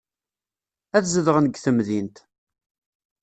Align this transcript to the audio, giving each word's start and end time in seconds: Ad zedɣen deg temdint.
Ad 0.95 1.05
zedɣen 1.13 1.45
deg 1.47 1.55
temdint. 1.63 2.17